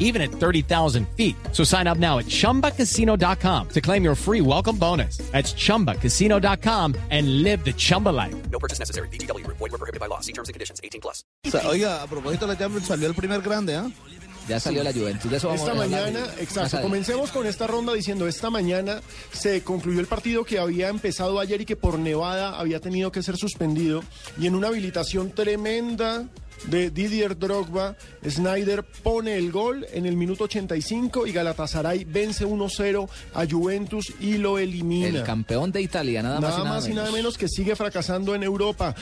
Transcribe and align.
even 0.00 0.20
at 0.20 0.32
30,000 0.32 1.06
feet. 1.16 1.36
So 1.52 1.62
sign 1.62 1.86
up 1.86 1.98
now 1.98 2.18
at 2.18 2.26
chumbacasino.com 2.26 3.68
to 3.68 3.80
claim 3.80 4.02
your 4.02 4.16
free 4.16 4.40
welcome 4.40 4.76
bonus. 4.76 5.18
That's 5.30 5.54
chumbacasino.com 5.54 6.96
and 7.10 7.42
live 7.44 7.64
the 7.64 7.72
Chumba 7.72 8.08
life. 8.08 8.34
No 8.50 8.58
purchase 8.58 8.80
necessary. 8.80 9.08
BGW. 9.08 9.46
Void 9.46 9.60
were 9.60 9.78
prohibited 9.78 10.00
by 10.00 10.06
law. 10.06 10.18
See 10.20 10.32
terms 10.32 10.48
and 10.48 10.54
conditions. 10.54 10.80
18 10.82 11.00
plus. 11.00 11.22
Oiga, 11.64 12.02
a 12.02 12.06
propósito 12.06 12.46
de 12.46 12.54
la 12.54 12.58
Champions, 12.58 12.86
salió 12.86 13.06
el 13.06 13.14
primer 13.14 13.40
grande, 13.42 13.76
¿ah? 13.76 13.90
Ya 14.48 14.58
salió 14.58 14.82
la 14.82 14.92
Juventus. 14.92 15.30
De 15.30 15.36
eso 15.36 15.46
vamos 15.46 15.60
Esta 15.60 15.72
a 15.72 15.84
hablar 15.84 16.02
mañana, 16.02 16.26
más 16.26 16.38
exacto. 16.40 16.82
Comencemos 16.82 17.30
con 17.30 17.46
esta 17.46 17.66
ronda 17.68 17.92
diciendo, 17.92 18.26
esta 18.26 18.50
mañana 18.50 19.00
se 19.32 19.62
concluyó 19.62 20.00
el 20.00 20.06
partido 20.06 20.44
que 20.44 20.58
había 20.58 20.88
empezado 20.88 21.38
ayer 21.38 21.60
y 21.60 21.64
que 21.64 21.76
por 21.76 21.98
Nevada 21.98 22.58
había 22.58 22.80
tenido 22.80 23.12
que 23.12 23.22
ser 23.22 23.36
suspendido. 23.36 24.02
Y 24.38 24.46
en 24.46 24.56
una 24.56 24.68
habilitación 24.68 25.30
tremenda 25.30 26.26
de 26.64 26.90
Didier 26.90 27.38
Drogba, 27.38 27.96
Snyder 28.26 28.82
pone 28.82 29.36
el 29.36 29.50
gol 29.50 29.86
en 29.92 30.06
el 30.06 30.16
minuto 30.16 30.44
85 30.44 31.26
y 31.26 31.32
Galatasaray 31.32 32.04
vence 32.04 32.46
1-0 32.46 33.08
a 33.34 33.46
Juventus 33.46 34.12
y 34.20 34.38
lo 34.38 34.58
elimina. 34.58 35.08
El 35.08 35.22
campeón 35.22 35.72
de 35.72 35.82
Italia, 35.82 36.22
nada 36.22 36.40
más 36.40 36.50
Nada 36.50 36.60
y 36.60 36.64
nada 36.64 36.76
más 36.76 36.88
y 36.88 36.94
nada 36.94 37.12
menos 37.12 37.38
que 37.38 37.48
sigue 37.48 37.76
fracasando 37.76 38.34
en 38.34 38.42
Europa. 38.42 38.94